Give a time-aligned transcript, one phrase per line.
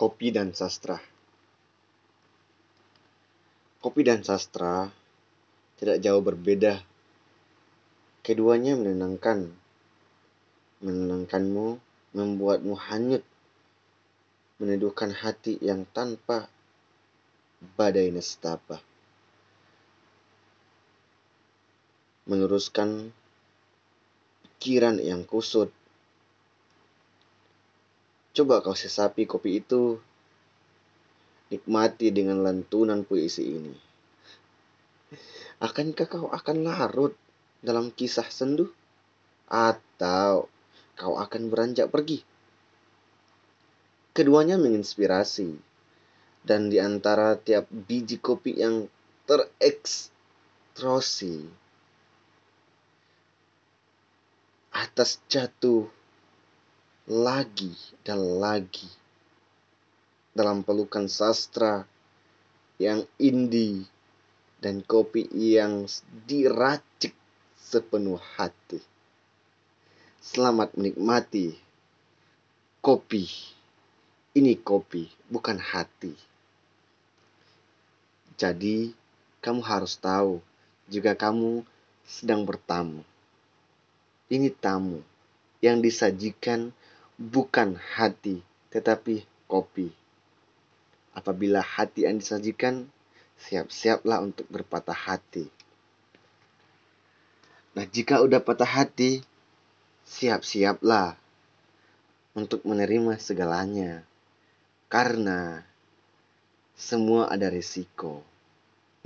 [0.00, 0.96] Kopi dan sastra.
[3.84, 4.88] Kopi dan sastra
[5.76, 6.80] tidak jauh berbeda.
[8.24, 9.52] Keduanya menenangkan,
[10.80, 11.76] menenangkanmu,
[12.16, 13.20] membuatmu hanyut,
[14.56, 16.48] meneduhkan hati yang tanpa
[17.76, 18.80] badai nestapa.
[22.24, 23.12] Meluruskan
[24.56, 25.68] pikiran yang kusut
[28.40, 30.00] Coba kau sesapi kopi itu.
[31.52, 33.76] Nikmati dengan lantunan puisi ini.
[35.60, 37.12] Akankah kau akan larut
[37.60, 38.72] dalam kisah sendu?
[39.44, 40.48] Atau
[40.96, 42.24] kau akan beranjak pergi?
[44.16, 45.60] Keduanya menginspirasi.
[46.40, 48.88] Dan di antara tiap biji kopi yang
[49.28, 51.44] terekstrosi
[54.72, 55.99] atas jatuh
[57.10, 57.74] lagi
[58.06, 58.86] dan lagi
[60.30, 61.82] dalam pelukan sastra
[62.78, 63.82] yang indie
[64.62, 65.90] dan kopi yang
[66.30, 67.10] diracik
[67.58, 68.78] sepenuh hati.
[70.22, 71.58] Selamat menikmati
[72.78, 73.26] kopi.
[74.30, 76.14] Ini kopi, bukan hati.
[78.38, 78.94] Jadi,
[79.42, 80.38] kamu harus tahu
[80.86, 81.66] jika kamu
[82.06, 83.02] sedang bertamu.
[84.30, 85.02] Ini tamu
[85.58, 86.70] yang disajikan
[87.20, 88.40] bukan hati,
[88.72, 89.92] tetapi kopi.
[91.12, 92.88] Apabila hati yang disajikan,
[93.36, 95.52] siap-siaplah untuk berpatah hati.
[97.76, 99.20] Nah, jika udah patah hati,
[100.08, 101.14] siap-siaplah
[102.32, 104.02] untuk menerima segalanya.
[104.90, 105.62] Karena
[106.74, 108.24] semua ada risiko.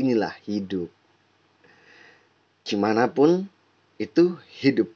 [0.00, 0.88] Inilah hidup.
[2.64, 3.44] Gimana pun
[4.00, 4.88] itu hidup.